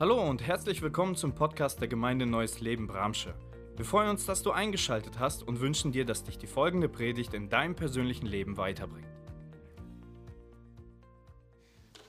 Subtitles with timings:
[0.00, 3.32] Hallo und herzlich willkommen zum Podcast der Gemeinde Neues Leben Bramsche.
[3.76, 7.32] Wir freuen uns, dass du eingeschaltet hast und wünschen dir, dass dich die folgende Predigt
[7.32, 9.06] in deinem persönlichen Leben weiterbringt.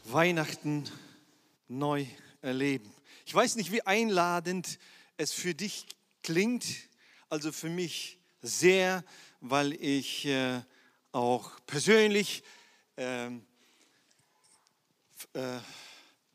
[0.05, 0.85] Weihnachten
[1.67, 2.07] neu
[2.41, 2.91] erleben.
[3.27, 4.79] Ich weiß nicht, wie einladend
[5.17, 5.85] es für dich
[6.23, 6.65] klingt,
[7.29, 9.03] also für mich sehr,
[9.41, 10.59] weil ich äh,
[11.11, 12.41] auch persönlich
[12.95, 13.29] äh, äh,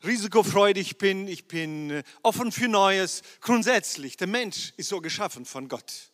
[0.03, 3.21] risikofreudig bin, ich bin äh, offen für Neues.
[3.41, 6.11] Grundsätzlich, der Mensch ist so geschaffen von Gott,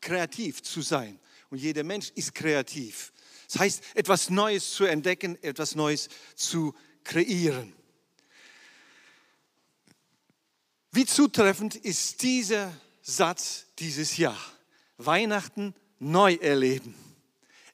[0.00, 1.18] kreativ zu sein.
[1.50, 3.12] Und jeder Mensch ist kreativ.
[3.46, 6.74] Das heißt, etwas Neues zu entdecken, etwas Neues zu
[7.04, 7.72] kreieren.
[10.90, 14.38] Wie zutreffend ist dieser Satz dieses Jahr?
[14.96, 16.94] Weihnachten neu erleben.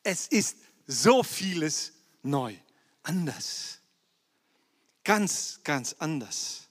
[0.02, 2.54] Es ist so vieles neu,
[3.02, 3.79] anders.
[5.10, 6.68] Ganz, ganz anders.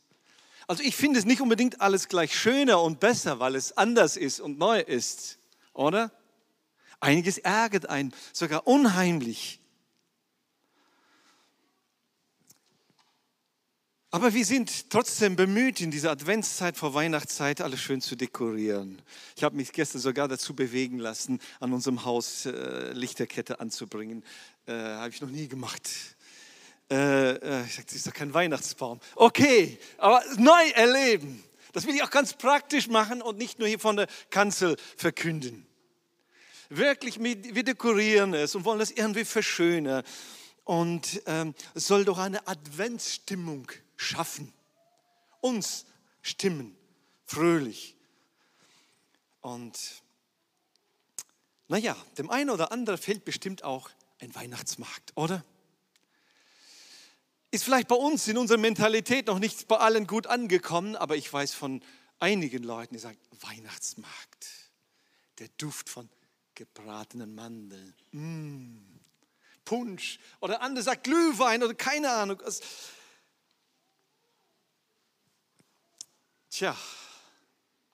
[0.66, 4.40] Also ich finde es nicht unbedingt alles gleich schöner und besser, weil es anders ist
[4.40, 5.40] und neu ist,
[5.74, 6.10] oder?
[7.02, 9.60] Einiges ärgert einen, sogar unheimlich.
[14.10, 19.02] Aber wir sind trotzdem bemüht, in dieser Adventszeit vor Weihnachtszeit alles schön zu dekorieren.
[19.36, 24.24] Ich habe mich gestern sogar dazu bewegen lassen, an unserem Haus äh, Lichterkette anzubringen.
[24.66, 25.90] Äh, habe ich noch nie gemacht.
[26.90, 29.00] Äh, äh, ich sagte, das ist doch kein Weihnachtsbaum.
[29.16, 31.44] Okay, aber neu erleben.
[31.72, 35.68] Das will ich auch ganz praktisch machen und nicht nur hier von der Kanzel verkünden.
[36.70, 40.04] Wirklich, wir dekorieren es und wollen das irgendwie verschönern.
[40.64, 44.54] Und ähm, es soll doch eine Adventsstimmung schaffen.
[45.42, 45.86] Uns
[46.22, 46.76] stimmen,
[47.26, 47.96] fröhlich.
[49.42, 50.04] Und
[51.68, 55.44] naja, dem einen oder anderen fehlt bestimmt auch ein Weihnachtsmarkt, oder?
[57.52, 61.32] Ist vielleicht bei uns in unserer Mentalität noch nicht bei allen gut angekommen, aber ich
[61.32, 61.84] weiß von
[62.20, 64.48] einigen Leuten, die sagen, Weihnachtsmarkt,
[65.40, 66.10] der Duft von
[66.54, 69.00] gebratenen Mandeln, mm,
[69.66, 72.42] Punsch oder andere sagt Glühwein oder keine Ahnung.
[76.50, 76.78] Tja,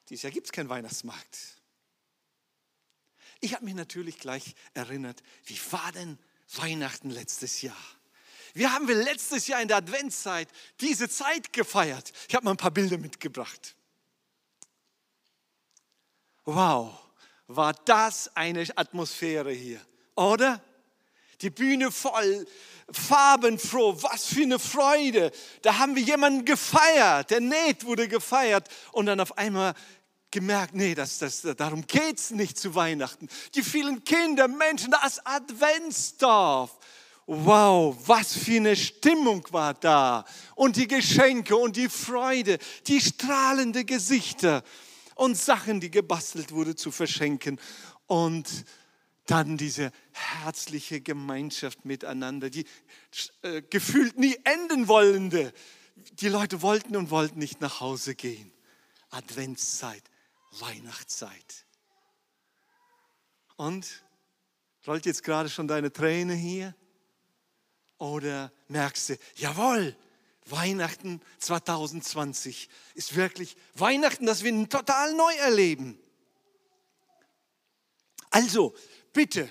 [0.10, 1.62] dieses Jahr gibt es keinen Weihnachtsmarkt.
[3.42, 6.18] Ich habe mich natürlich gleich erinnert, wie war denn
[6.56, 7.95] Weihnachten letztes Jahr?
[8.56, 10.48] Wie haben wir letztes Jahr in der Adventszeit
[10.80, 12.14] diese Zeit gefeiert?
[12.30, 13.76] Ich habe mal ein paar Bilder mitgebracht.
[16.46, 16.98] Wow,
[17.48, 19.82] war das eine Atmosphäre hier,
[20.16, 20.62] oder?
[21.42, 22.48] Die Bühne voll,
[22.90, 25.34] farbenfroh, was für eine Freude.
[25.62, 29.74] Da haben wir jemanden gefeiert, der Näht wurde gefeiert und dann auf einmal
[30.32, 33.28] gemerkt, nee, das, das, darum geht es nicht zu Weihnachten.
[33.54, 36.72] Die vielen Kinder, Menschen, das Adventsdorf
[37.28, 40.26] wow, was für eine Stimmung war da.
[40.56, 44.64] Und die Geschenke und die Freude, die strahlende Gesichter
[45.16, 47.60] und Sachen, die gebastelt wurde zu verschenken.
[48.08, 48.66] Und
[49.26, 52.66] dann diese herzliche Gemeinschaft miteinander, die
[53.42, 55.52] äh, gefühlt nie enden wollende.
[56.20, 58.52] Die Leute wollten und wollten nicht nach Hause gehen.
[59.10, 60.04] Adventszeit,
[60.60, 61.66] Weihnachtszeit.
[63.56, 64.04] Und
[64.86, 66.76] rollt jetzt gerade schon deine Träne hier?
[67.98, 69.96] Oder merkst du, jawohl,
[70.48, 75.98] Weihnachten 2020 ist wirklich Weihnachten, das wir total neu erleben.
[78.30, 78.76] Also,
[79.12, 79.50] bitte,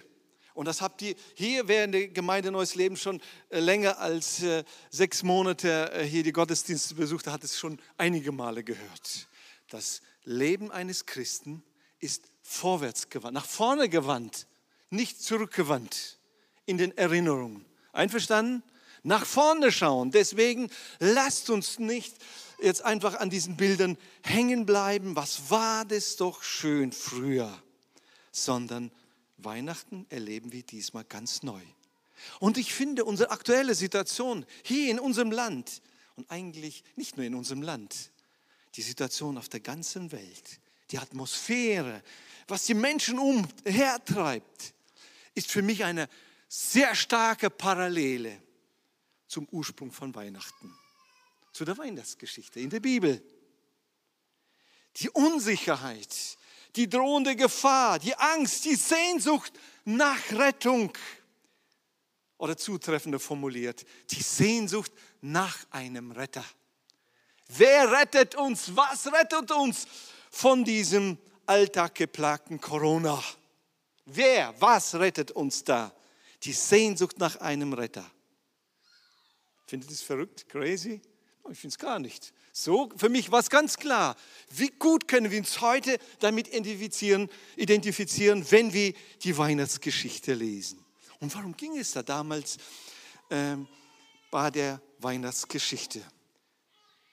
[0.55, 4.62] und das habt ihr hier während der Gemeinde Neues Leben schon äh, länger als äh,
[4.88, 9.28] sechs Monate äh, hier die Gottesdienste besucht, hat es schon einige Male gehört.
[9.69, 11.65] Das Leben eines Christen
[11.99, 14.47] ist vorwärts gewandt, nach vorne gewandt,
[14.91, 16.21] nicht zurückgewandt
[16.66, 17.66] in den Erinnerungen.
[17.94, 18.62] Einverstanden?
[19.03, 20.10] Nach vorne schauen.
[20.10, 22.15] Deswegen lasst uns nicht
[22.60, 25.16] jetzt einfach an diesen Bildern hängen bleiben.
[25.16, 27.53] Was war das doch schön früher?
[28.32, 28.91] Sondern
[29.37, 31.60] Weihnachten erleben wir diesmal ganz neu.
[32.41, 35.82] Und ich finde unsere aktuelle Situation hier in unserem Land
[36.16, 38.11] und eigentlich nicht nur in unserem Land,
[38.76, 42.02] die Situation auf der ganzen Welt, die Atmosphäre,
[42.49, 44.75] was die Menschen umhertreibt,
[45.35, 46.08] ist für mich eine
[46.55, 48.41] sehr starke Parallele
[49.27, 50.73] zum Ursprung von Weihnachten,
[51.53, 53.21] zu der Weihnachtsgeschichte in der Bibel.
[54.99, 56.39] Die Unsicherheit,
[56.77, 59.53] die drohende Gefahr, die Angst, die Sehnsucht
[59.85, 60.93] nach Rettung
[62.39, 64.93] oder zutreffender formuliert, die Sehnsucht
[65.23, 66.45] nach einem Retter.
[67.49, 68.77] Wer rettet uns?
[68.77, 69.87] Was rettet uns
[70.31, 73.21] von diesem alltaggeplagten Corona?
[74.05, 75.93] Wer, was rettet uns da?
[76.44, 78.08] Die Sehnsucht nach einem Retter.
[79.67, 81.00] Findet ihr das verrückt, crazy?
[81.50, 82.32] Ich finde es gar nicht.
[82.52, 84.17] So, für mich war es ganz klar.
[84.50, 90.85] Wie gut können wir uns heute damit identifizieren, identifizieren, wenn wir die Weihnachtsgeschichte lesen?
[91.20, 92.58] Und warum ging es da damals
[93.31, 93.67] ähm,
[94.31, 96.02] bei der Weihnachtsgeschichte?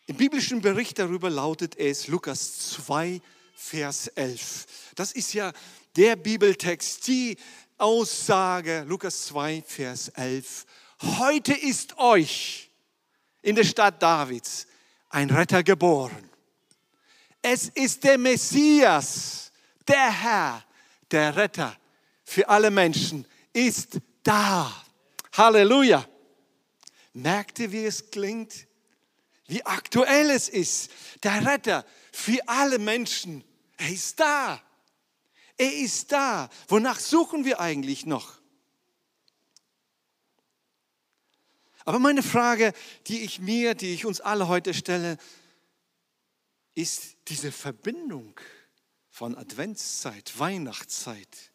[0.08, 3.22] Im biblischen Bericht darüber lautet es Lukas 2,
[3.56, 4.94] Vers 11.
[4.96, 5.54] Das ist ja
[5.96, 7.38] der Bibeltext, die
[7.82, 10.66] Aussage, Lukas 2, Vers 11.
[11.02, 12.70] Heute ist euch
[13.42, 14.68] in der Stadt Davids
[15.10, 16.30] ein Retter geboren.
[17.42, 19.52] Es ist der Messias,
[19.88, 20.64] der Herr,
[21.10, 21.76] der Retter
[22.24, 24.72] für alle Menschen ist da.
[25.34, 26.06] Halleluja.
[27.14, 28.68] Merkt ihr, wie es klingt?
[29.48, 30.92] Wie aktuell es ist.
[31.24, 33.44] Der Retter für alle Menschen,
[33.78, 34.62] er ist da.
[35.62, 36.50] Er ist da.
[36.70, 38.42] Wonach suchen wir eigentlich noch?
[41.86, 42.74] Aber meine Frage,
[43.06, 45.20] die ich mir, die ich uns alle heute stelle,
[46.74, 48.40] ist diese Verbindung
[49.12, 51.52] von Adventszeit, Weihnachtszeit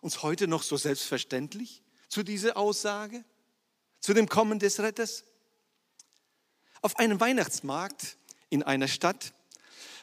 [0.00, 3.26] uns heute noch so selbstverständlich zu dieser Aussage,
[4.00, 5.24] zu dem Kommen des Retters?
[6.80, 8.16] Auf einem Weihnachtsmarkt
[8.48, 9.34] in einer Stadt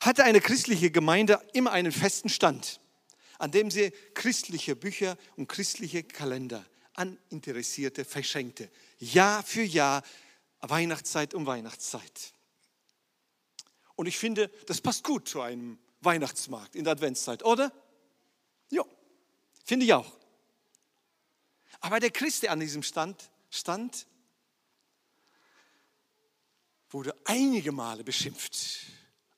[0.01, 2.79] hatte eine christliche Gemeinde immer einen festen Stand,
[3.39, 8.69] an dem sie christliche Bücher und christliche Kalender an Interessierte verschenkte.
[8.99, 10.03] Jahr für Jahr,
[10.61, 12.33] Weihnachtszeit um Weihnachtszeit.
[13.95, 17.71] Und ich finde, das passt gut zu einem Weihnachtsmarkt in der Adventszeit, oder?
[18.69, 18.83] Ja,
[19.63, 20.11] finde ich auch.
[21.79, 24.07] Aber der Christ, der an diesem Stand stand,
[26.89, 28.85] wurde einige Male beschimpft.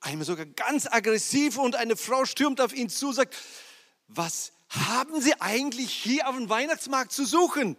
[0.02, 3.36] Einmal sogar ganz aggressiv und eine Frau stürmt auf ihn zu, sagt,
[4.08, 7.76] was haben Sie eigentlich hier auf dem Weihnachtsmarkt zu suchen?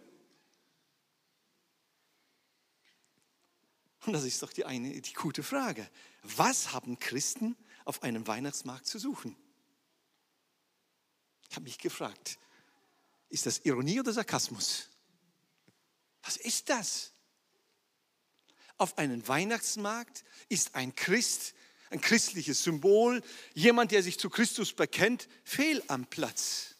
[4.05, 5.89] Und das ist doch die eine, die gute Frage.
[6.23, 9.35] Was haben Christen auf einem Weihnachtsmarkt zu suchen?
[11.49, 12.39] Ich habe mich gefragt,
[13.29, 14.89] ist das Ironie oder Sarkasmus?
[16.23, 17.13] Was ist das?
[18.77, 21.53] Auf einem Weihnachtsmarkt ist ein Christ,
[21.91, 23.21] ein christliches Symbol,
[23.53, 26.75] jemand, der sich zu Christus bekennt, fehl am Platz.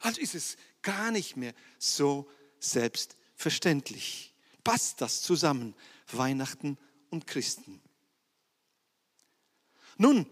[0.00, 2.28] Also ist es gar nicht mehr so
[2.60, 4.34] selbstverständlich.
[4.62, 5.74] Passt das zusammen,
[6.12, 6.78] Weihnachten
[7.10, 7.80] und Christen?
[9.96, 10.26] Nun,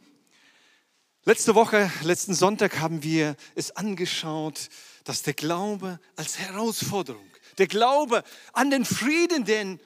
[1.24, 4.68] letzte Woche, letzten Sonntag haben wir es angeschaut,
[5.04, 8.22] dass der Glaube als Herausforderung, der Glaube
[8.52, 9.80] an den Frieden, den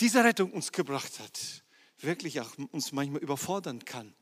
[0.00, 1.61] diese Rettung uns gebracht hat,
[2.02, 4.14] wirklich auch uns manchmal überfordern kann,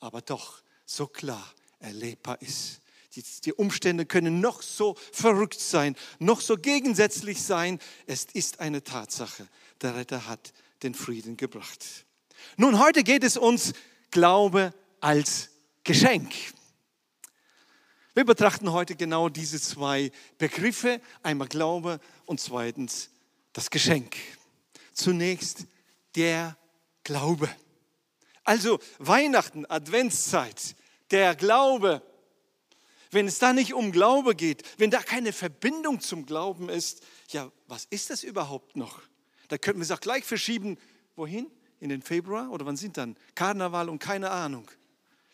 [0.00, 2.80] aber doch so klar erlebbar ist.
[3.14, 7.80] Die, die, Umstände können noch so verrückt sein, noch so gegensätzlich sein.
[8.06, 9.48] Es ist eine Tatsache.
[9.82, 10.52] Der Retter hat
[10.84, 11.84] den Frieden gebracht.
[12.56, 13.72] Nun, heute geht es uns
[14.12, 15.50] Glaube als
[15.82, 16.32] Geschenk.
[18.14, 21.00] Wir betrachten heute genau diese zwei Begriffe.
[21.22, 23.10] Einmal Glaube und zweitens
[23.52, 24.16] das Geschenk.
[24.92, 25.66] Zunächst
[26.14, 26.56] der
[27.04, 27.48] Glaube.
[28.44, 30.74] Also Weihnachten, Adventszeit,
[31.10, 32.02] der Glaube
[33.10, 37.50] wenn es da nicht um Glaube geht, wenn da keine Verbindung zum Glauben ist, ja,
[37.66, 39.02] was ist das überhaupt noch?
[39.48, 40.78] Da könnten wir es auch gleich verschieben.
[41.16, 41.50] Wohin?
[41.80, 42.50] In den Februar?
[42.50, 43.16] Oder wann sind dann?
[43.34, 44.70] Karneval und keine Ahnung.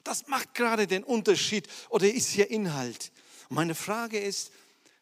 [0.04, 3.12] Das macht gerade den Unterschied oder ist hier Inhalt.
[3.48, 4.52] meine Frage ist,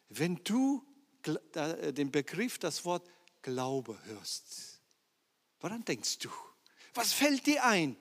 [0.09, 0.83] wenn du
[1.53, 3.07] äh, den Begriff, das Wort
[3.41, 4.81] Glaube hörst,
[5.59, 6.29] woran denkst du?
[6.95, 7.95] Was fällt dir ein?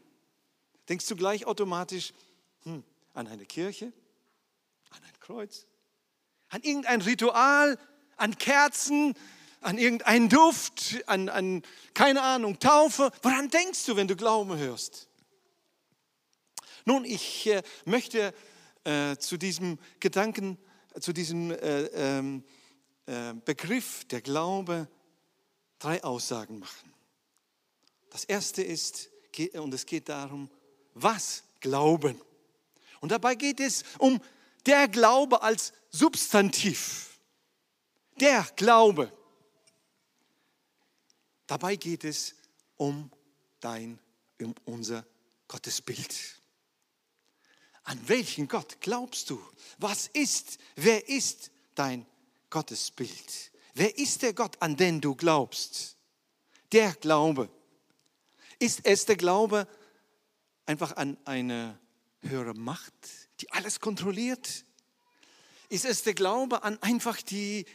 [0.88, 2.12] Denkst du gleich automatisch
[2.62, 2.82] hm,
[3.12, 3.92] an eine Kirche,
[5.24, 5.66] Kreuz.
[6.50, 7.78] An irgendein Ritual,
[8.16, 9.14] an Kerzen,
[9.62, 11.62] an irgendeinen Duft, an, an,
[11.94, 13.10] keine Ahnung, Taufe.
[13.22, 15.08] Woran denkst du, wenn du Glauben hörst?
[16.84, 18.34] Nun, ich äh, möchte
[18.84, 20.58] äh, zu diesem Gedanken,
[21.00, 22.44] zu diesem äh, ähm,
[23.06, 24.86] äh Begriff der Glaube
[25.78, 26.93] drei Aussagen machen.
[28.14, 29.10] Das erste ist,
[29.54, 30.48] und es geht darum,
[30.94, 32.20] was glauben.
[33.00, 34.20] Und dabei geht es um
[34.66, 37.18] der Glaube als Substantiv.
[38.20, 39.12] Der Glaube.
[41.48, 42.36] Dabei geht es
[42.76, 43.10] um
[43.58, 43.98] dein,
[44.40, 45.04] um unser
[45.48, 46.40] Gottesbild.
[47.82, 49.44] An welchen Gott glaubst du?
[49.78, 52.06] Was ist, wer ist dein
[52.48, 53.50] Gottesbild?
[53.74, 55.96] Wer ist der Gott, an den du glaubst?
[56.70, 57.50] Der Glaube.
[58.58, 59.68] Ist es der Glaube
[60.66, 61.78] einfach an eine
[62.22, 62.92] höhere Macht?
[63.40, 64.64] die alles kontrolliert?
[65.68, 67.66] Ist es der Glaube an einfach die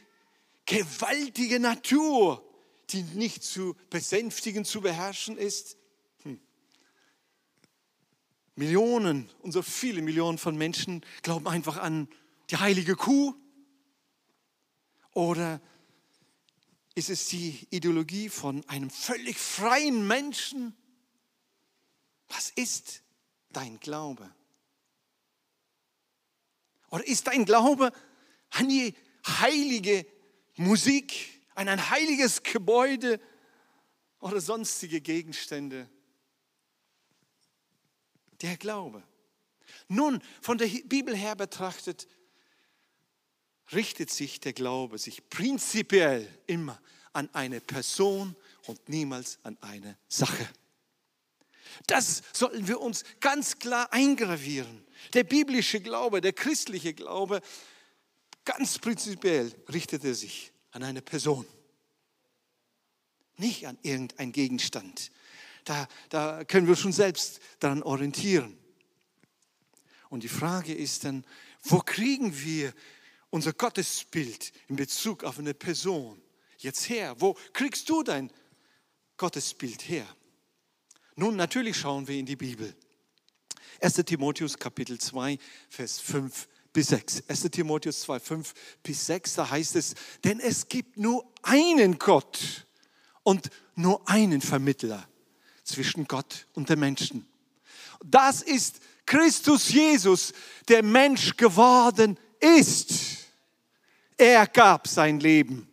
[0.66, 2.44] gewaltige Natur,
[2.92, 5.78] die nicht zu besänftigen, zu beherrschen ist?
[6.24, 6.40] Hm.
[8.56, 12.08] Millionen und so viele Millionen von Menschen glauben einfach an
[12.50, 13.36] die heilige Kuh.
[15.14, 15.60] Oder
[16.96, 20.76] ist es die Ideologie von einem völlig freien Menschen?
[22.28, 23.04] Was ist
[23.52, 24.30] dein Glaube?
[26.90, 27.92] Oder ist dein Glaube
[28.52, 30.06] an die heilige
[30.56, 33.20] Musik, an ein heiliges Gebäude
[34.20, 35.90] oder sonstige Gegenstände?
[38.42, 39.04] Der Glaube.
[39.88, 42.08] Nun, von der Bibel her betrachtet,
[43.74, 46.80] richtet sich der Glaube sich prinzipiell immer
[47.14, 48.36] an eine Person
[48.66, 50.48] und niemals an eine Sache.
[51.88, 54.86] Das sollten wir uns ganz klar eingravieren.
[55.14, 57.42] Der biblische Glaube, der christliche Glaube,
[58.46, 61.46] ganz prinzipiell richtet er sich an eine Person,
[63.38, 65.12] nicht an irgendein Gegenstand.
[65.64, 68.58] Da, da können wir schon selbst daran orientieren.
[70.10, 71.24] Und die Frage ist dann,
[71.64, 72.74] wo kriegen wir
[73.30, 76.22] unser Gottesbild in Bezug auf eine Person
[76.58, 77.16] jetzt her?
[77.20, 78.32] Wo kriegst du dein
[79.18, 80.08] Gottesbild her?
[81.16, 82.76] Nun, natürlich schauen wir in die Bibel.
[83.82, 83.94] 1.
[84.06, 85.38] Timotheus Kapitel 2,
[85.70, 87.24] Vers 5 bis 6.
[87.28, 87.42] 1.
[87.52, 92.68] Timotheus 2, 5 bis 6, da heißt es, denn es gibt nur einen Gott
[93.24, 95.08] und nur einen Vermittler
[95.64, 97.28] zwischen Gott und den Menschen.
[98.04, 100.34] Das ist Christus Jesus,
[100.68, 103.19] der Mensch geworden ist.
[104.20, 105.66] Er gab sein Leben,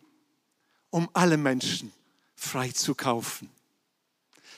[0.89, 1.91] um alle Menschen
[2.33, 3.51] frei zu kaufen.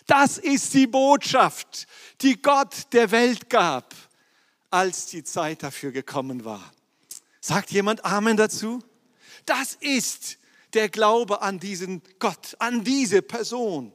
[0.05, 1.87] Das ist die Botschaft,
[2.21, 3.95] die Gott der Welt gab,
[4.69, 6.71] als die Zeit dafür gekommen war.
[7.41, 8.83] Sagt jemand Amen dazu?
[9.47, 10.37] Das ist
[10.75, 13.91] der Glaube an diesen Gott, an diese Person.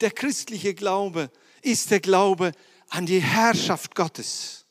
[0.00, 2.52] Der christliche Glaube ist der Glaube
[2.90, 4.65] an die Herrschaft Gottes.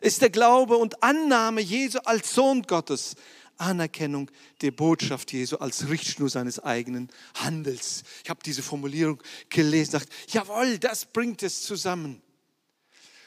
[0.00, 3.16] Ist der Glaube und Annahme Jesu als Sohn Gottes,
[3.58, 4.30] Anerkennung
[4.62, 8.02] der Botschaft Jesu als Richtschnur seines eigenen Handels.
[8.24, 12.22] Ich habe diese Formulierung gelesen, dachte, jawohl, das bringt es zusammen.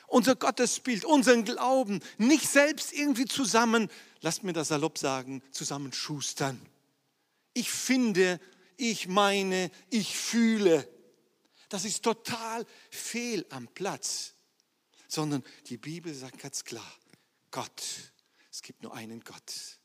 [0.08, 3.89] Unser Gottesbild, unseren Glauben, nicht selbst irgendwie zusammen,
[4.22, 6.60] lasst mir das salopp sagen, zusammenschustern.
[7.53, 8.39] Ich finde,
[8.77, 10.88] ich meine, ich fühle.
[11.70, 14.33] Das ist total fehl am Platz.
[15.13, 16.91] Sondern die Bibel sagt ganz klar,
[17.51, 17.84] Gott,
[18.50, 19.77] es gibt nur einen Gott.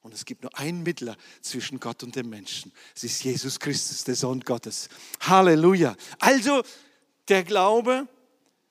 [0.00, 2.72] Und es gibt nur einen Mittler zwischen Gott und dem Menschen.
[2.96, 4.88] Es ist Jesus Christus, der Sohn Gottes.
[5.20, 5.94] Halleluja.
[6.20, 6.62] Also
[7.28, 8.08] der Glaube,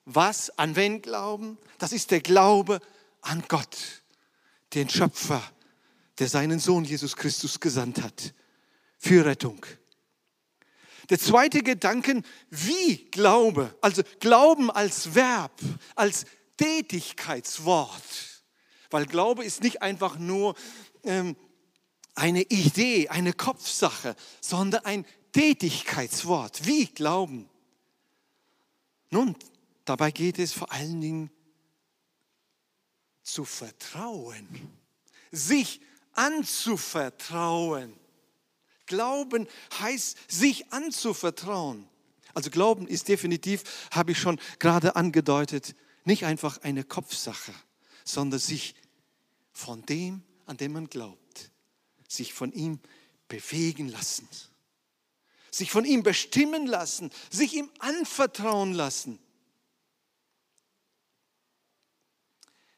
[0.06, 1.56] was, an wen glauben?
[1.78, 2.80] Das ist der Glaube
[3.20, 4.02] an Gott,
[4.74, 5.40] den Schöpfer,
[6.18, 8.34] der seinen Sohn Jesus Christus gesandt hat
[8.98, 9.64] für Rettung.
[11.10, 15.52] Der zweite Gedanke, wie Glaube, also Glauben als Verb,
[15.96, 16.24] als
[16.56, 18.02] Tätigkeitswort.
[18.90, 20.54] Weil Glaube ist nicht einfach nur
[21.04, 21.36] ähm,
[22.14, 27.48] eine Idee, eine Kopfsache, sondern ein Tätigkeitswort, wie Glauben.
[29.10, 29.36] Nun,
[29.84, 31.30] dabei geht es vor allen Dingen
[33.22, 34.46] zu vertrauen,
[35.30, 35.80] sich
[36.12, 37.94] anzuvertrauen.
[38.90, 39.46] Glauben
[39.78, 41.88] heißt, sich anzuvertrauen.
[42.34, 47.54] Also Glauben ist definitiv, habe ich schon gerade angedeutet, nicht einfach eine Kopfsache,
[48.04, 48.74] sondern sich
[49.52, 51.52] von dem an dem man glaubt,
[52.08, 52.80] sich von ihm
[53.28, 54.28] bewegen lassen,
[55.52, 59.20] sich von ihm bestimmen lassen, sich ihm anvertrauen lassen.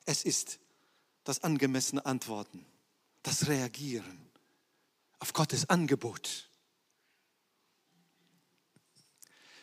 [0.05, 0.59] Es ist
[1.25, 2.67] das angemessene Antworten,
[3.23, 4.22] das Reagieren
[5.23, 6.51] auf Gottes Angebot.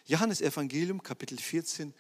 [0.06, 1.94] Johannes Evangelium Kapitel 14,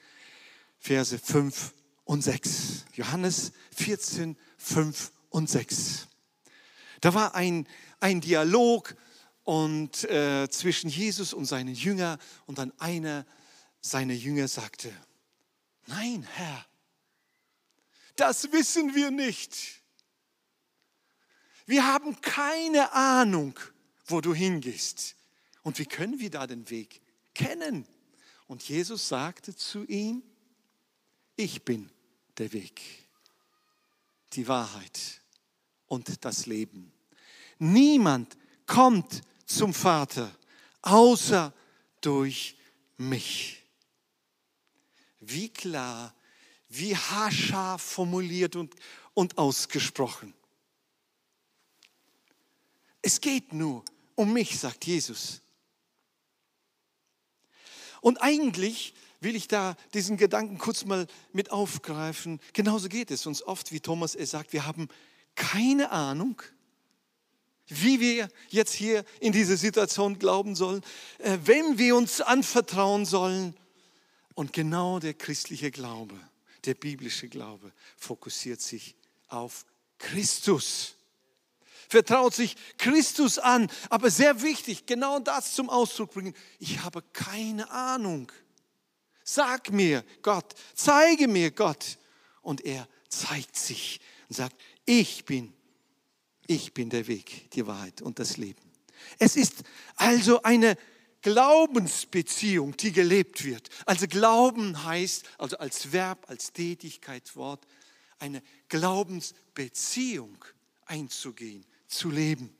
[0.79, 1.73] Verse 5
[2.05, 2.85] und 6.
[2.93, 6.07] Johannes 14, 5 und 6.
[7.01, 7.67] Da war ein,
[7.99, 8.95] ein Dialog
[9.43, 13.25] und, äh, zwischen Jesus und seinen Jünger und dann einer
[13.81, 14.89] seiner Jünger sagte,
[15.85, 16.65] nein, Herr,
[18.15, 19.78] das wissen wir nicht.
[21.69, 23.53] Wir haben keine Ahnung,
[24.07, 25.15] wo du hingehst.
[25.61, 26.99] Und wie können wir da den Weg
[27.35, 27.87] kennen?
[28.47, 30.23] Und Jesus sagte zu ihm,
[31.35, 31.91] ich bin
[32.39, 32.81] der Weg,
[34.33, 35.21] die Wahrheit
[35.85, 36.91] und das Leben.
[37.59, 38.35] Niemand
[38.65, 40.35] kommt zum Vater
[40.81, 41.53] außer
[42.01, 42.57] durch
[42.97, 43.61] mich.
[45.19, 46.15] Wie klar,
[46.67, 48.73] wie haarscharf formuliert und,
[49.13, 50.33] und ausgesprochen.
[53.09, 55.41] Es geht nur um mich, sagt Jesus.
[58.01, 62.39] Und eigentlich will ich da diesen Gedanken kurz mal mit aufgreifen.
[62.53, 64.89] Genauso geht es uns oft, wie Thomas es sagt, wir haben
[65.33, 66.39] keine Ahnung,
[67.65, 70.83] wie wir jetzt hier in diese Situation glauben sollen,
[71.17, 73.57] äh, wem wir uns anvertrauen sollen.
[74.35, 76.13] Und genau der christliche Glaube,
[76.65, 78.95] der biblische Glaube fokussiert sich
[79.29, 79.65] auf
[79.97, 80.98] Christus.
[81.89, 83.69] Vertraut sich Christus an.
[83.89, 86.33] Aber sehr wichtig, genau das zum Ausdruck bringen.
[86.59, 88.31] Ich habe keine Ahnung.
[89.23, 91.97] Sag mir, Gott, zeige mir, Gott.
[92.41, 94.55] Und er zeigt sich und sagt,
[94.85, 95.53] ich bin
[96.49, 98.71] ich bin der Weg, die Wahrheit und das Leben.
[99.19, 99.57] Es ist
[99.95, 100.75] also eine
[101.21, 103.69] Glaubensbeziehung, die gelebt wird.
[103.85, 107.67] Also Glauben heißt, also als Verb, als Tätigkeitswort,
[108.17, 110.43] eine Glaubensbeziehung
[110.87, 112.55] einzugehen, zu leben.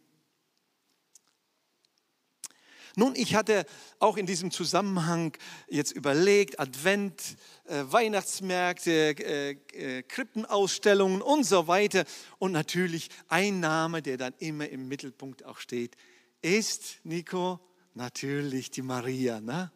[2.96, 3.66] Nun, ich hatte
[4.00, 5.38] auch in diesem Zusammenhang
[5.70, 12.04] jetzt überlegt, Advent, äh, Weihnachtsmärkte, äh, äh, Krippenausstellungen und so weiter.
[12.40, 15.96] Und natürlich ein Name, der dann immer im Mittelpunkt auch steht,
[16.42, 17.60] ist, Nico,
[17.94, 19.40] natürlich die Maria.
[19.40, 19.72] Ne?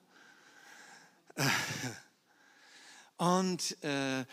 [3.17, 4.25] Und äh,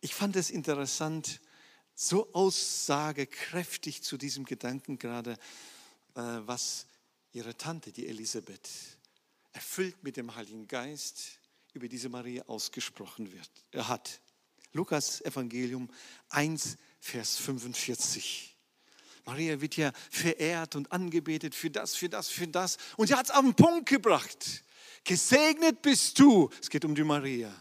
[0.00, 1.40] ich fand es interessant,
[1.94, 5.32] so aussagekräftig zu diesem Gedanken gerade,
[6.14, 6.86] äh, was
[7.32, 8.68] ihre Tante, die Elisabeth,
[9.52, 11.38] erfüllt mit dem Heiligen Geist
[11.72, 13.50] über diese Maria ausgesprochen wird.
[13.70, 14.20] Er hat
[14.72, 15.88] Lukas Evangelium
[16.30, 18.56] 1, Vers 45.
[19.24, 22.76] Maria wird ja verehrt und angebetet für das, für das, für das.
[22.96, 24.64] Und sie hat es auf den Punkt gebracht.
[25.04, 27.52] Gesegnet bist du, es geht um die Maria,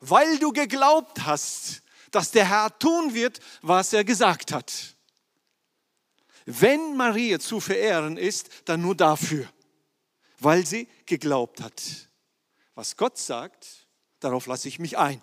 [0.00, 4.96] weil du geglaubt hast, dass der Herr tun wird, was er gesagt hat.
[6.46, 9.48] Wenn Maria zu verehren ist, dann nur dafür,
[10.38, 11.82] weil sie geglaubt hat.
[12.74, 13.86] Was Gott sagt,
[14.20, 15.22] darauf lasse ich mich ein.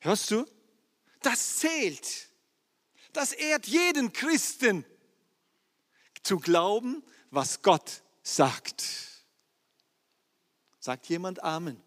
[0.00, 0.46] Hörst du?
[1.22, 2.28] Das zählt.
[3.12, 4.84] Das ehrt jeden Christen,
[6.22, 8.84] zu glauben, was Gott sagt.
[10.78, 11.80] Sagt jemand Amen?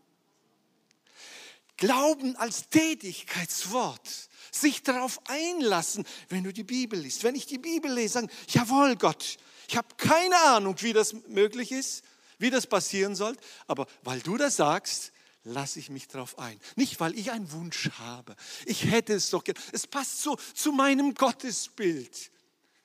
[1.79, 7.23] Glauben als Tätigkeitswort sich darauf einlassen, wenn du die Bibel liest.
[7.23, 9.37] Wenn ich die Bibel lese, sagen, jawohl Gott,
[9.67, 12.03] ich habe keine Ahnung, wie das möglich ist,
[12.37, 13.35] wie das passieren soll,
[13.67, 15.13] aber weil du das sagst,
[15.43, 16.59] lasse ich mich darauf ein.
[16.75, 18.35] Nicht, weil ich einen Wunsch habe.
[18.65, 19.59] Ich hätte es doch gerne.
[19.71, 22.31] Es passt so zu meinem Gottesbild.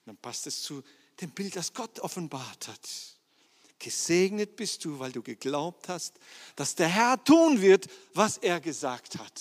[0.06, 0.82] Dann passt es zu
[1.20, 3.13] dem Bild, das Gott offenbart hat.
[3.78, 6.14] Gesegnet bist du, weil du geglaubt hast,
[6.56, 9.40] dass der Herr tun wird, was er gesagt hat.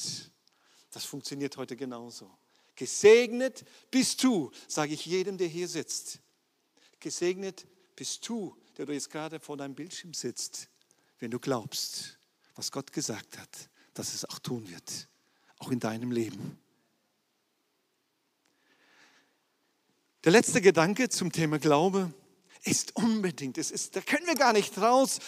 [0.91, 2.29] Das funktioniert heute genauso.
[2.75, 6.19] Gesegnet bist du, sage ich jedem, der hier sitzt.
[6.99, 10.69] Gesegnet bist du, der du jetzt gerade vor deinem Bildschirm sitzt,
[11.19, 12.17] wenn du glaubst,
[12.55, 15.07] was Gott gesagt hat, dass es auch tun wird,
[15.59, 16.57] auch in deinem Leben.
[20.23, 22.13] Der letzte Gedanke zum Thema Glaube
[22.63, 25.19] ist unbedingt, es ist, da können wir gar nicht raus,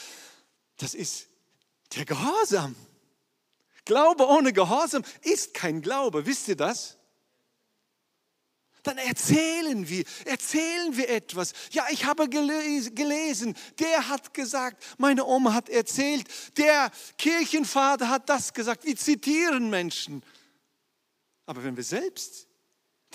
[0.77, 1.27] das ist
[1.95, 2.75] der Gehorsam.
[3.85, 6.25] Glaube ohne Gehorsam ist kein Glaube.
[6.25, 6.97] Wisst ihr das?
[8.85, 11.53] Dann erzählen wir, erzählen wir etwas.
[11.71, 18.53] Ja, ich habe gelesen, der hat gesagt, meine Oma hat erzählt, der Kirchenvater hat das
[18.53, 18.85] gesagt.
[18.85, 20.23] Wir zitieren Menschen.
[21.47, 22.47] Aber wenn wir selbst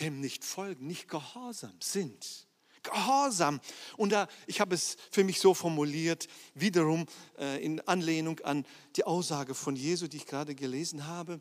[0.00, 2.48] dem nicht folgen, nicht gehorsam sind,
[2.82, 3.60] Gehorsam.
[3.96, 7.06] Und da, ich habe es für mich so formuliert, wiederum
[7.38, 8.66] äh, in Anlehnung an
[8.96, 11.40] die Aussage von Jesu, die ich gerade gelesen habe.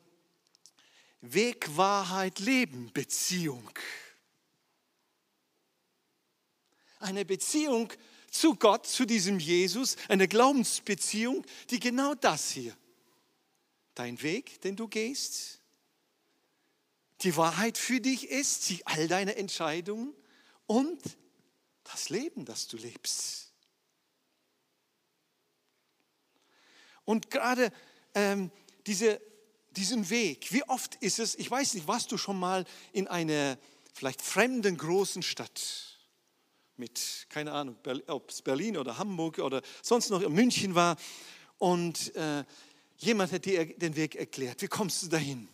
[1.21, 3.69] Weg, Wahrheit, Leben, Beziehung.
[6.99, 7.91] Eine Beziehung
[8.31, 12.75] zu Gott, zu diesem Jesus, eine Glaubensbeziehung, die genau das hier,
[13.95, 15.59] dein Weg, den du gehst,
[17.21, 20.13] die Wahrheit für dich ist, die all deine Entscheidungen
[20.67, 21.01] und
[21.83, 23.51] das Leben, das du lebst.
[27.05, 27.71] Und gerade
[28.13, 28.51] ähm,
[28.85, 29.19] diese,
[29.71, 33.57] diesen Weg, wie oft ist es, ich weiß nicht, warst du schon mal in einer
[33.93, 35.97] vielleicht fremden großen Stadt
[36.77, 37.75] mit, keine Ahnung,
[38.07, 40.97] ob es Berlin oder Hamburg oder sonst noch in München war
[41.57, 42.45] und äh,
[42.97, 44.61] jemand hat dir den Weg erklärt.
[44.61, 45.47] Wie kommst du dahin?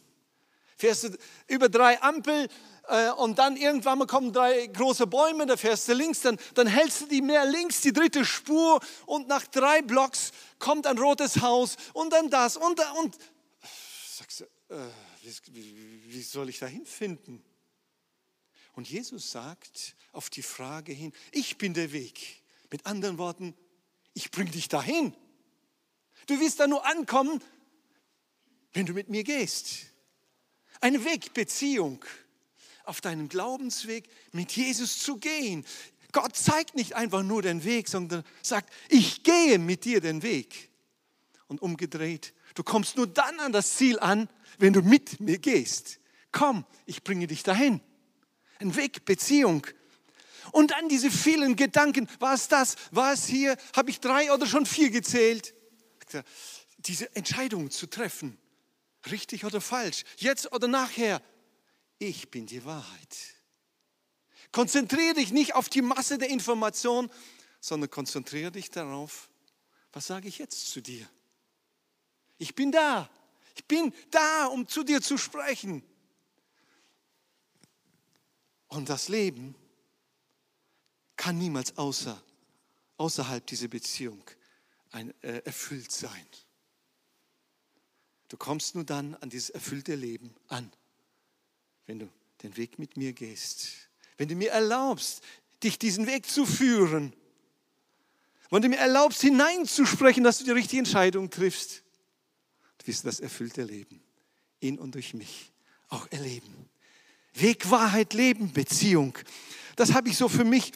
[0.77, 2.47] Fährst du über drei Ampeln
[2.87, 6.67] äh, und dann irgendwann mal kommen drei große Bäume, da fährst du links, dann, dann
[6.67, 11.41] hältst du die mehr links, die dritte Spur und nach drei Blocks kommt ein rotes
[11.41, 13.17] Haus und dann das und, und
[14.15, 14.89] sagst du, äh,
[15.51, 17.43] wie, wie, soll ich da hinfinden?
[18.73, 22.43] Und Jesus sagt auf die Frage hin, ich bin der Weg.
[22.71, 23.55] Mit anderen Worten,
[24.13, 25.15] ich bringe dich dahin.
[26.27, 27.41] Du wirst da nur ankommen,
[28.73, 29.85] wenn du mit mir gehst.
[30.81, 32.03] Eine Wegbeziehung
[32.87, 35.65] auf deinem Glaubensweg mit Jesus zu gehen.
[36.11, 40.69] Gott zeigt nicht einfach nur den Weg, sondern sagt, ich gehe mit dir den Weg.
[41.47, 45.99] Und umgedreht, du kommst nur dann an das Ziel an, wenn du mit mir gehst.
[46.31, 47.81] Komm, ich bringe dich dahin.
[48.59, 49.67] Ein Weg, Beziehung.
[50.51, 54.45] Und dann diese vielen Gedanken, war es das, war es hier, habe ich drei oder
[54.45, 55.53] schon vier gezählt?
[56.77, 58.37] Diese Entscheidung zu treffen,
[59.11, 61.21] richtig oder falsch, jetzt oder nachher,
[61.99, 63.35] ich bin die Wahrheit.
[64.51, 67.09] Konzentriere dich nicht auf die Masse der Informationen,
[67.59, 69.29] sondern konzentriere dich darauf,
[69.91, 71.09] was sage ich jetzt zu dir?
[72.37, 73.09] Ich bin da.
[73.55, 75.83] Ich bin da, um zu dir zu sprechen.
[78.67, 79.55] Und das Leben
[81.15, 82.21] kann niemals außer,
[82.97, 84.21] außerhalb dieser Beziehung
[84.91, 86.27] ein, äh, erfüllt sein.
[88.27, 90.71] Du kommst nur dann an dieses erfüllte Leben an,
[91.87, 92.09] wenn du
[92.43, 95.21] den Weg mit mir gehst, wenn du mir erlaubst,
[95.63, 97.13] dich diesen Weg zu führen,
[98.49, 101.83] wenn du mir erlaubst, hineinzusprechen, dass du die richtige Entscheidung triffst,
[102.77, 104.01] du wirst das erfüllte Leben
[104.59, 105.51] in und durch mich
[105.89, 106.69] auch erleben.
[107.33, 109.17] Weg, Wahrheit, Leben, Beziehung.
[109.75, 110.71] Das habe ich so für mich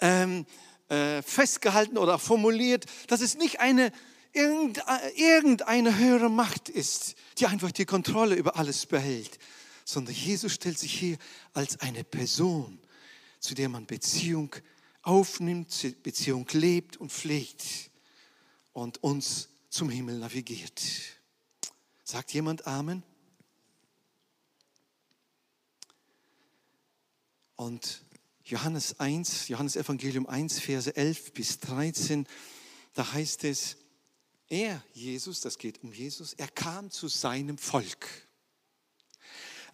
[0.00, 0.44] ähm,
[0.88, 3.92] äh, festgehalten oder formuliert, dass es nicht eine
[4.32, 9.38] irgendeine höhere Macht ist, die einfach die Kontrolle über alles behält,
[9.92, 11.18] sondern Jesus stellt sich hier
[11.52, 12.78] als eine Person,
[13.38, 14.54] zu der man Beziehung
[15.02, 17.90] aufnimmt, Beziehung lebt und pflegt
[18.72, 20.82] und uns zum Himmel navigiert.
[22.04, 23.02] Sagt jemand Amen?
[27.56, 28.04] Und
[28.44, 32.26] Johannes 1, Johannes Evangelium 1, Verse 11 bis 13,
[32.94, 33.76] da heißt es,
[34.48, 38.29] er, Jesus, das geht um Jesus, er kam zu seinem Volk.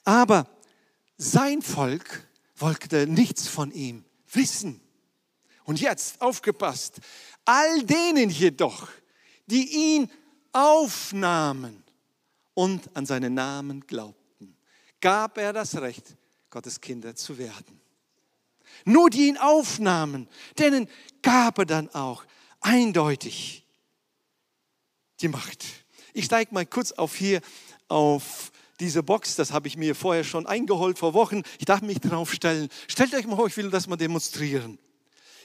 [0.07, 0.49] Aber
[1.19, 4.81] sein Volk wollte nichts von ihm wissen.
[5.65, 7.01] Und jetzt, aufgepasst,
[7.45, 8.89] all denen jedoch,
[9.47, 10.11] die ihn
[10.53, 11.83] aufnahmen
[12.55, 14.57] und an seinen Namen glaubten,
[15.01, 16.17] gab er das Recht,
[16.51, 17.81] Gottes Kinder zu werden.
[18.85, 20.89] Nur die ihn aufnahmen, denen
[21.21, 22.25] gab er dann auch
[22.61, 23.67] eindeutig
[25.21, 25.65] die Macht.
[26.13, 27.41] Ich steige mal kurz auf hier
[27.89, 31.43] auf diese Box, das habe ich mir vorher schon eingeholt vor Wochen.
[31.59, 32.69] Ich darf mich drauf stellen.
[32.89, 34.79] Stellt euch mal vor, ich will das mal demonstrieren.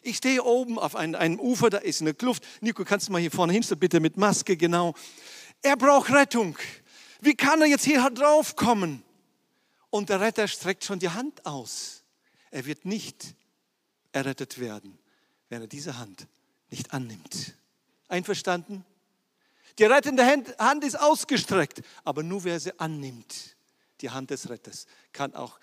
[0.02, 2.44] Ich stehe oben auf einem, einem Ufer, da ist eine Kluft.
[2.60, 4.96] Nico, kannst du mal hier vorne hinstellen, bitte mit Maske, genau.
[5.62, 6.58] Er braucht Rettung.
[7.22, 9.04] Wie kann er jetzt hier drauf kommen?
[9.92, 12.04] Und der Retter streckt schon die Hand aus.
[12.50, 13.36] Er wird nicht
[14.12, 14.98] errettet werden,
[15.50, 16.28] wenn er diese Hand
[16.70, 17.54] nicht annimmt.
[18.08, 18.84] Einverstanden?
[19.78, 23.56] Die rettende Hand ist ausgestreckt, aber nur wer sie annimmt,
[24.02, 25.60] die Hand des Retters, kann auch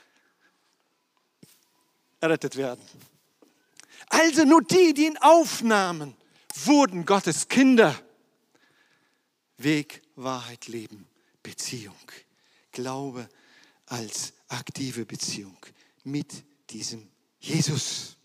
[2.20, 2.84] errettet werden.
[4.08, 6.16] Also nur die, die ihn aufnahmen,
[6.64, 7.94] wurden Gottes Kinder.
[9.58, 11.06] Weg, Wahrheit, Leben,
[11.42, 11.96] Beziehung.
[12.72, 13.28] Glaube
[13.86, 15.58] als aktive Beziehung
[16.04, 18.16] mit diesem Jesus.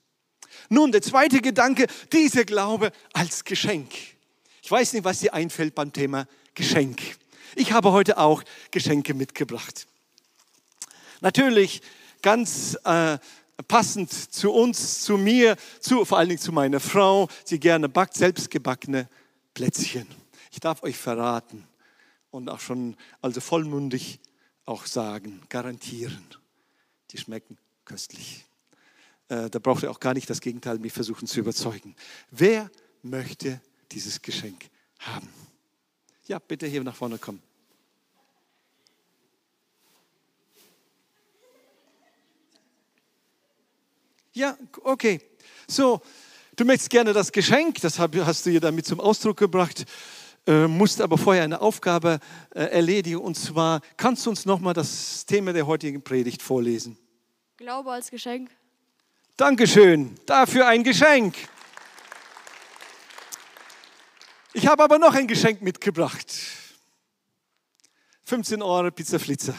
[0.69, 3.91] Nun, der zweite Gedanke, dieser Glaube als Geschenk.
[4.65, 7.01] Ich weiß nicht, was dir einfällt beim Thema Geschenk.
[7.53, 9.87] Ich habe heute auch Geschenke mitgebracht.
[11.19, 11.81] Natürlich
[12.21, 13.17] ganz äh,
[13.67, 17.27] passend zu uns, zu mir, zu, vor allen Dingen zu meiner Frau.
[17.43, 19.09] Sie gerne backt selbstgebackene
[19.53, 20.07] Plätzchen.
[20.49, 21.67] Ich darf euch verraten
[22.31, 24.21] und auch schon also vollmundig
[24.63, 26.23] auch sagen, garantieren,
[27.11, 28.45] die schmecken köstlich.
[29.27, 31.97] Äh, da braucht ihr auch gar nicht das Gegenteil mich versuchen zu überzeugen.
[32.31, 32.71] Wer
[33.01, 33.59] möchte
[33.93, 35.29] dieses Geschenk haben.
[36.25, 37.41] Ja, bitte hier nach vorne kommen.
[44.33, 45.21] Ja, okay.
[45.67, 46.01] So,
[46.55, 49.85] du möchtest gerne das Geschenk, das hast du hier damit zum Ausdruck gebracht,
[50.47, 52.19] äh, musst aber vorher eine Aufgabe
[52.55, 53.17] äh, erledigen.
[53.17, 56.97] Und zwar, kannst du uns nochmal das Thema der heutigen Predigt vorlesen?
[57.57, 58.49] Glaube als Geschenk.
[59.37, 61.35] Dankeschön, dafür ein Geschenk.
[64.53, 66.31] Ich habe aber noch ein Geschenk mitgebracht.
[68.23, 69.55] 15 Euro Pizza Flitzer.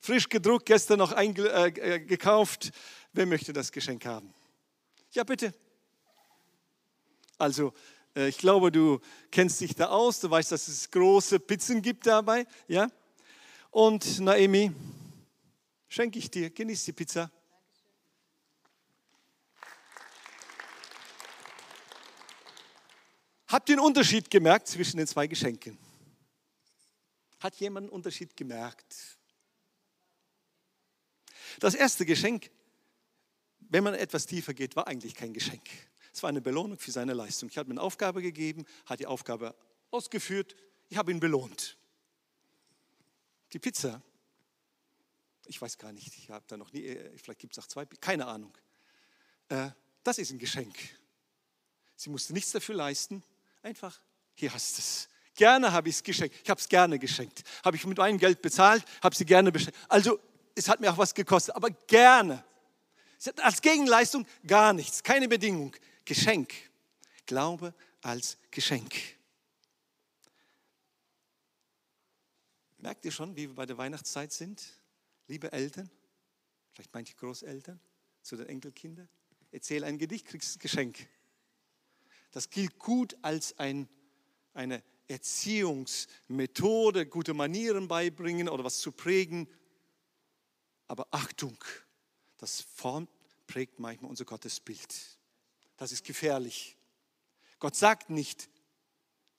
[0.00, 2.66] Frisch gedruckt, gestern noch eingekauft.
[2.66, 2.70] Äh,
[3.12, 4.32] Wer möchte das Geschenk haben?
[5.10, 5.52] Ja, bitte.
[7.36, 7.72] Also,
[8.14, 10.20] äh, ich glaube, du kennst dich da aus.
[10.20, 12.46] Du weißt, dass es große Pizzen gibt dabei.
[12.68, 12.88] Ja?
[13.70, 14.72] Und Naomi,
[15.92, 17.32] Schenke ich dir, genieß die Pizza.
[23.50, 25.76] Habt ihr einen Unterschied gemerkt zwischen den zwei Geschenken?
[27.40, 29.18] Hat jemand einen Unterschied gemerkt?
[31.58, 32.48] Das erste Geschenk,
[33.58, 35.68] wenn man etwas tiefer geht, war eigentlich kein Geschenk.
[36.14, 37.48] Es war eine Belohnung für seine Leistung.
[37.48, 39.56] Ich habe ihm eine Aufgabe gegeben, hat die Aufgabe
[39.90, 40.54] ausgeführt,
[40.88, 41.76] ich habe ihn belohnt.
[43.52, 44.00] Die Pizza,
[45.46, 47.84] ich weiß gar nicht, ich habe da noch nie, äh, vielleicht gibt es auch zwei,
[47.84, 48.56] keine Ahnung.
[49.48, 49.70] Äh,
[50.04, 50.76] das ist ein Geschenk.
[51.96, 53.24] Sie musste nichts dafür leisten,
[53.62, 54.00] einfach,
[54.34, 55.08] hier hast du es.
[55.34, 56.36] Gerne habe ich es geschenkt.
[56.42, 57.42] Ich habe es gerne geschenkt.
[57.64, 59.78] Habe ich mit meinem Geld bezahlt, habe sie gerne beschenkt.
[59.88, 60.20] Also
[60.54, 62.44] es hat mir auch was gekostet, aber gerne.
[63.36, 65.74] Als Gegenleistung gar nichts, keine Bedingung.
[66.04, 66.52] Geschenk.
[67.26, 68.94] Glaube als Geschenk.
[72.78, 74.62] Merkt ihr schon, wie wir bei der Weihnachtszeit sind?
[75.28, 75.90] Liebe Eltern,
[76.72, 77.78] vielleicht manche Großeltern
[78.22, 79.08] zu den Enkelkindern.
[79.52, 81.06] Erzähl ein Gedicht, kriegst ein Geschenk.
[82.32, 83.88] Das gilt gut als ein,
[84.54, 89.48] eine Erziehungsmethode, gute Manieren beibringen oder was zu prägen.
[90.86, 91.56] Aber Achtung,
[92.38, 93.10] das formt,
[93.46, 95.18] prägt manchmal unser Gottesbild.
[95.76, 96.76] Das ist gefährlich.
[97.58, 98.48] Gott sagt nicht,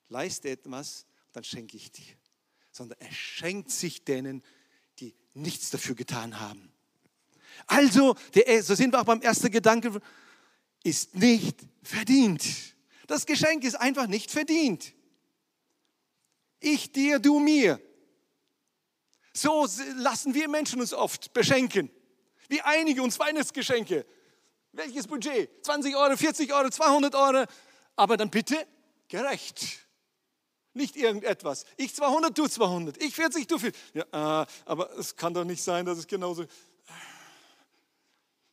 [0.08, 2.14] leiste etwas, dann schenke ich dir,
[2.70, 4.42] sondern er schenkt sich denen,
[4.98, 6.72] die nichts dafür getan haben.
[7.66, 10.00] Also, der, so sind wir auch beim ersten Gedanke,
[10.84, 12.44] ist nicht verdient.
[13.12, 14.94] Das Geschenk ist einfach nicht verdient.
[16.60, 17.78] Ich dir, du mir.
[19.34, 21.90] So lassen wir Menschen uns oft beschenken.
[22.48, 24.06] Wie einige uns Weihnachtsgeschenke.
[24.72, 25.50] Welches Budget?
[25.62, 27.44] 20 Euro, 40 Euro, 200 Euro.
[27.96, 28.66] Aber dann bitte
[29.08, 29.86] gerecht.
[30.72, 31.66] Nicht irgendetwas.
[31.76, 33.02] Ich 200, du 200.
[33.02, 33.78] Ich 40, du 40.
[33.92, 36.46] Ja, äh, aber es kann doch nicht sein, dass es genauso.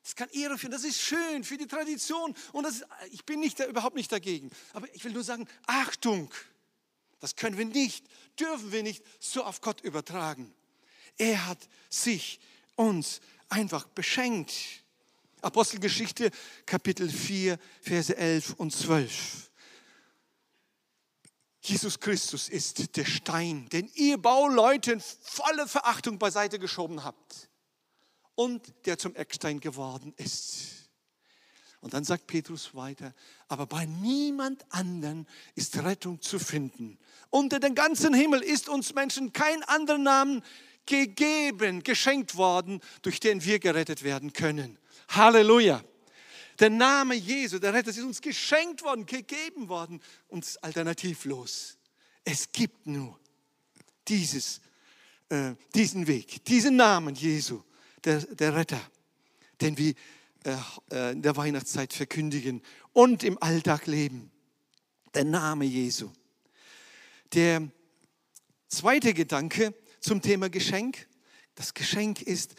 [0.09, 3.39] Das kann Ehre führen, das ist schön für die Tradition und das ist, ich bin
[3.39, 4.49] nicht, überhaupt nicht dagegen.
[4.73, 6.33] Aber ich will nur sagen, Achtung,
[7.19, 8.07] das können wir nicht,
[8.39, 10.51] dürfen wir nicht so auf Gott übertragen.
[11.19, 11.59] Er hat
[11.91, 12.39] sich
[12.75, 14.51] uns einfach beschenkt.
[15.41, 16.31] Apostelgeschichte
[16.65, 19.51] Kapitel 4, Verse 11 und 12.
[21.61, 27.48] Jesus Christus ist der Stein, den ihr Bauleuten volle Verachtung beiseite geschoben habt
[28.39, 30.89] und der zum Eckstein geworden ist.
[31.81, 33.13] Und dann sagt Petrus weiter,
[33.49, 36.97] aber bei niemand anderen ist Rettung zu finden.
[37.29, 40.41] Unter den ganzen Himmel ist uns Menschen kein anderer Namen
[40.85, 44.79] gegeben, geschenkt worden, durch den wir gerettet werden können.
[45.09, 45.83] Halleluja.
[46.59, 51.77] Der Name Jesu, der Retter, ist uns geschenkt worden, gegeben worden, uns alternativlos.
[52.23, 53.19] Es gibt nur
[54.07, 54.61] dieses,
[55.27, 57.63] äh, diesen Weg, diesen Namen Jesu,
[58.03, 58.81] der, der Retter,
[59.61, 59.93] den wir
[60.43, 60.55] äh,
[60.91, 62.61] äh, in der Weihnachtszeit verkündigen
[62.93, 64.31] und im Alltag leben.
[65.13, 66.11] Der Name Jesu.
[67.33, 67.67] Der
[68.67, 71.07] zweite Gedanke zum Thema Geschenk.
[71.55, 72.55] Das Geschenk ist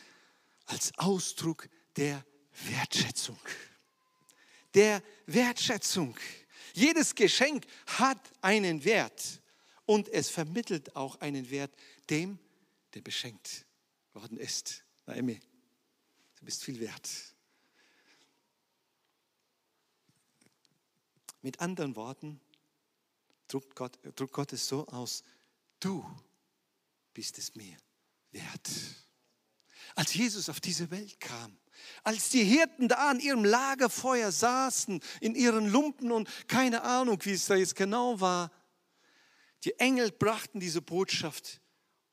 [0.67, 2.25] als Ausdruck der
[2.69, 3.39] Wertschätzung.
[4.75, 6.17] Der Wertschätzung.
[6.75, 9.41] Jedes Geschenk hat einen Wert
[9.87, 11.73] und es vermittelt auch einen Wert
[12.11, 12.39] dem,
[12.95, 13.65] der beschenkt
[14.13, 14.85] worden ist.
[15.11, 15.41] Naomi,
[16.37, 17.11] du bist viel wert.
[21.43, 22.41] Mit anderen Worten
[23.49, 25.25] drückt Gott, drückt Gott es so aus,
[25.81, 26.05] du
[27.13, 27.77] bist es mir
[28.31, 28.71] wert.
[29.97, 31.59] Als Jesus auf diese Welt kam,
[32.05, 37.33] als die Hirten da an ihrem Lagerfeuer saßen, in ihren Lumpen und keine Ahnung, wie
[37.33, 38.53] es da jetzt genau war,
[39.65, 41.61] die Engel brachten diese Botschaft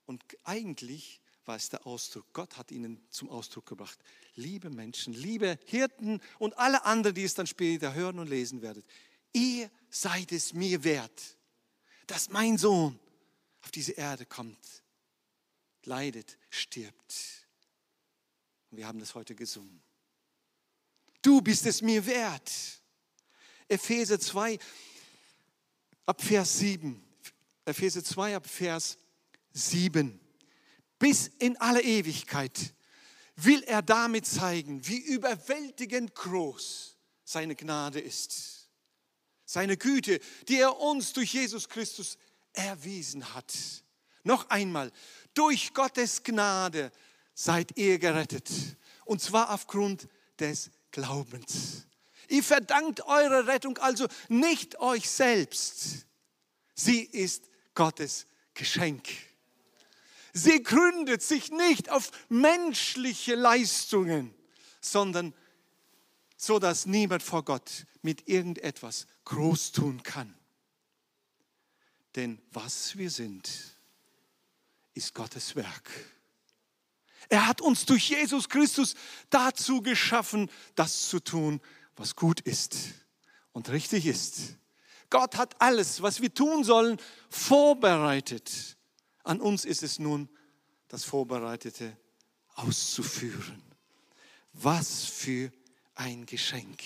[0.06, 2.26] und eigentlich war es der Ausdruck.
[2.34, 3.98] Gott hat ihnen zum Ausdruck gebracht.
[4.36, 8.86] Liebe Menschen, liebe Hirten und alle anderen, die es dann später hören und lesen werdet,
[9.34, 11.38] ihr seid es mir wert,
[12.06, 13.00] dass mein Sohn
[13.62, 14.84] auf diese Erde kommt,
[15.84, 17.48] leidet, stirbt.
[18.72, 19.82] Wir haben das heute gesungen.
[21.22, 22.52] Du bist es mir wert.
[23.68, 24.60] Epheser 2
[26.06, 27.04] ab Vers 7.
[27.66, 28.98] Epheser 2 ab Vers
[29.52, 30.20] 7.
[31.00, 32.74] Bis in alle Ewigkeit
[33.36, 38.70] will er damit zeigen, wie überwältigend groß seine Gnade ist.
[39.46, 42.18] Seine Güte, die er uns durch Jesus Christus
[42.54, 43.54] erwiesen hat.
[44.24, 44.92] Noch einmal,
[45.34, 46.92] durch Gottes Gnade
[47.34, 48.50] seid ihr gerettet.
[49.06, 50.08] Und zwar aufgrund
[50.40, 51.86] des Glaubens.
[52.28, 56.08] Ihr verdankt eure Rettung also nicht euch selbst.
[56.74, 59.08] Sie ist Gottes Geschenk.
[60.38, 64.36] Sie gründet sich nicht auf menschliche Leistungen,
[64.80, 65.34] sondern
[66.38, 70.34] so, dass niemand vor Gott mit irgendetwas groß tun kann.
[72.16, 73.50] Denn was wir sind,
[74.94, 75.90] ist Gottes Werk.
[77.30, 78.94] Er hat uns durch Jesus Christus
[79.32, 81.60] dazu geschaffen, das zu tun,
[81.96, 82.78] was gut ist
[83.54, 84.56] und richtig ist.
[85.10, 88.77] Gott hat alles, was wir tun sollen, vorbereitet.
[89.28, 90.30] An uns ist es nun,
[90.88, 91.98] das Vorbereitete
[92.56, 93.62] auszuführen.
[94.54, 95.52] Was für
[95.96, 96.82] ein Geschenk.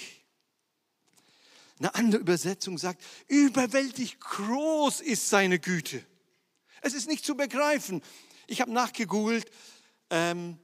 [1.78, 6.04] Eine andere Übersetzung sagt, überwältig groß ist seine Güte.
[6.82, 8.02] Es ist nicht zu begreifen.
[8.48, 9.46] Ich habe nachgegoogelt,
[10.10, 10.58] ähm,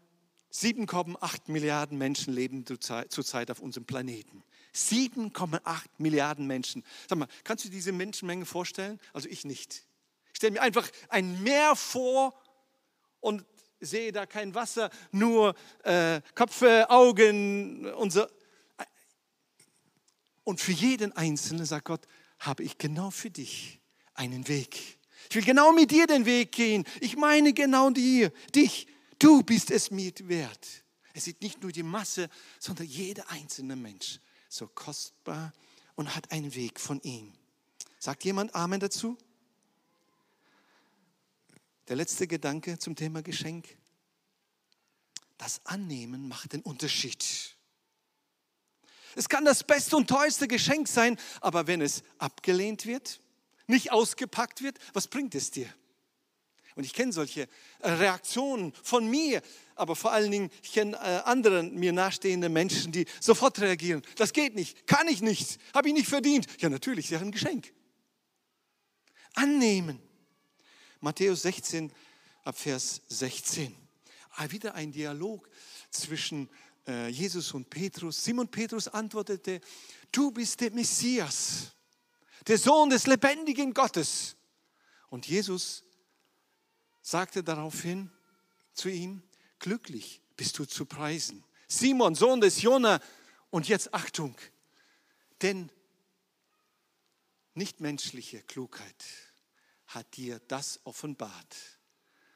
[0.51, 4.43] 7,8 Milliarden Menschen leben zurzeit auf unserem Planeten.
[4.73, 6.83] 7,8 Milliarden Menschen.
[7.07, 8.99] Sag mal, kannst du diese Menschenmenge vorstellen?
[9.13, 9.86] Also ich nicht.
[10.37, 12.39] Ich stelle mir einfach ein Meer vor
[13.21, 13.43] und
[13.79, 18.27] sehe da kein Wasser, nur äh, Köpfe, Augen und so.
[20.43, 22.05] Und für jeden Einzelnen, sagt Gott,
[22.37, 23.81] habe ich genau für dich
[24.13, 24.99] einen Weg.
[25.27, 26.85] Ich will genau mit dir den Weg gehen.
[27.01, 28.85] Ich meine genau dir, dich.
[29.17, 30.67] Du bist es mir wert.
[31.15, 34.19] Es ist nicht nur die Masse, sondern jeder einzelne Mensch
[34.49, 35.51] so kostbar
[35.95, 37.33] und hat einen Weg von ihm.
[37.97, 39.17] Sagt jemand Amen dazu?
[41.87, 43.77] Der letzte Gedanke zum Thema Geschenk.
[45.37, 47.55] Das Annehmen macht den Unterschied.
[49.15, 53.21] Es kann das beste und teuerste Geschenk sein, aber wenn es abgelehnt wird,
[53.67, 55.73] nicht ausgepackt wird, was bringt es dir?
[56.75, 57.47] Und ich kenne solche
[57.79, 59.41] äh, Reaktionen von mir,
[59.75, 64.03] aber vor allen Dingen, ich kenne äh, andere mir nahestehende Menschen, die sofort reagieren.
[64.15, 66.45] Das geht nicht, kann ich nicht, habe ich nicht verdient.
[66.59, 67.73] Ja, natürlich, sie haben ein Geschenk.
[69.33, 70.06] Annehmen.
[70.99, 71.91] Matthäus 16,
[72.43, 73.75] ab Vers 16.
[74.35, 75.49] Ah, wieder ein Dialog
[75.91, 76.49] zwischen
[76.87, 78.23] äh, Jesus und Petrus.
[78.23, 79.61] Simon Petrus antwortete,
[80.11, 81.71] du bist der Messias,
[82.47, 84.35] der Sohn des lebendigen Gottes.
[85.09, 85.83] Und Jesus
[87.01, 88.11] sagte daraufhin
[88.73, 89.21] zu ihm,
[89.59, 91.43] glücklich bist du zu preisen.
[91.67, 93.01] Simon, Sohn des Jona,
[93.49, 94.35] und jetzt Achtung,
[95.41, 95.71] denn
[97.53, 99.26] nicht menschliche Klugheit
[99.87, 101.55] hat dir das offenbart,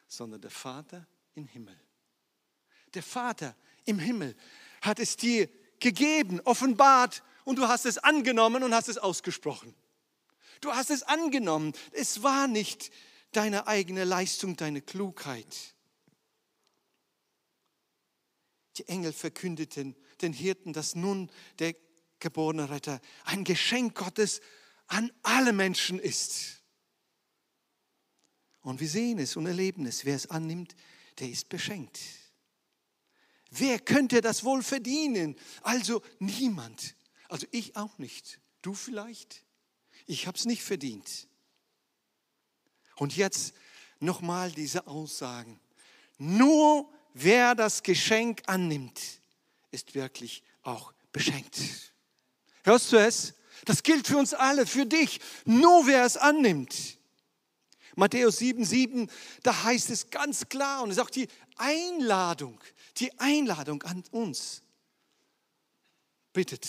[0.08, 1.80] sondern der Vater im Himmel.
[2.94, 4.36] Der Vater im Himmel
[4.82, 9.76] hat es dir gegeben, offenbart, und du hast es angenommen und hast es ausgesprochen.
[10.62, 11.74] Du hast es angenommen.
[11.92, 12.92] Es war nicht
[13.32, 15.76] deine eigene Leistung, deine Klugheit.
[18.78, 21.76] Die Engel verkündeten den Hirten, dass nun der
[22.20, 24.40] geborene Retter ein Geschenk Gottes
[24.88, 26.61] an alle Menschen ist.
[28.62, 30.06] Und wir sehen es und erleben es.
[30.06, 30.76] Wer es annimmt,
[31.20, 32.00] der ist beschenkt.
[33.50, 35.36] Wer könnte das wohl verdienen?
[35.62, 36.96] Also niemand.
[37.28, 38.40] Also ich auch nicht.
[38.62, 39.44] Du vielleicht?
[40.06, 41.28] Ich habe es nicht verdient.
[42.96, 43.54] Und jetzt
[44.00, 45.60] nochmal diese Aussagen.
[46.18, 49.02] Nur wer das Geschenk annimmt,
[49.72, 51.60] ist wirklich auch beschenkt.
[52.64, 53.34] Hörst du es?
[53.66, 55.20] Das gilt für uns alle, für dich.
[55.46, 57.00] Nur wer es annimmt.
[57.96, 59.10] Matthäus 7, 7,
[59.44, 61.28] da heißt es ganz klar und es ist auch die
[61.58, 62.60] Einladung,
[62.98, 64.64] die Einladung an uns.
[66.34, 66.68] Bittet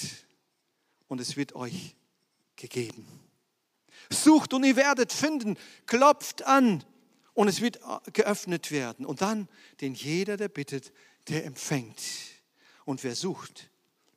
[1.09, 1.95] und es wird euch
[2.57, 3.07] gegeben.
[4.11, 5.57] Sucht und ihr werdet finden.
[5.87, 6.85] Klopft an
[7.35, 9.07] und es wird äh, geöffnet werden.
[9.07, 9.49] Und dann,
[9.81, 10.93] den jeder, der bittet,
[11.29, 12.03] der empfängt.
[12.85, 13.71] Und wer sucht,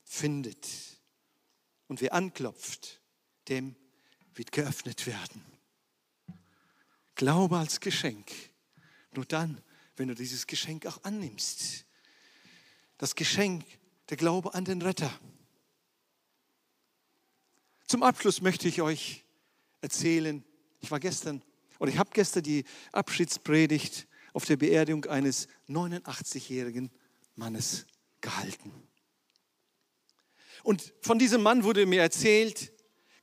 [0.03, 0.67] findet.
[1.87, 3.01] Und wer anklopft,
[3.47, 3.75] dem
[4.33, 5.43] wird geöffnet werden.
[7.15, 8.31] Glaube als Geschenk.
[9.13, 9.61] Nur dann,
[9.95, 11.85] wenn du dieses Geschenk auch annimmst.
[12.97, 13.65] Das Geschenk,
[14.09, 15.11] der Glaube an den Retter.
[17.87, 19.23] Zum Abschluss möchte ich euch
[19.81, 20.43] erzählen.
[20.81, 21.41] Ich war gestern,
[21.79, 26.91] oder ich habe gestern die Abschiedspredigt auf der Beerdigung eines 89-jährigen
[27.35, 27.85] Mannes
[28.21, 28.71] gehalten.
[30.63, 32.73] Und von diesem Mann wurde mir erzählt,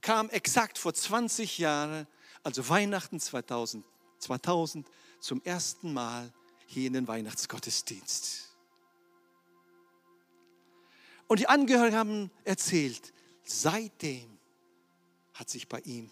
[0.01, 2.07] kam exakt vor 20 Jahren,
[2.43, 3.84] also Weihnachten 2000,
[4.18, 4.86] 2000
[5.20, 6.32] zum ersten Mal
[6.66, 8.51] hier in den Weihnachtsgottesdienst.
[11.28, 13.12] Und die Angehörigen haben erzählt,
[13.45, 14.38] seitdem
[15.34, 16.11] hat sich bei ihm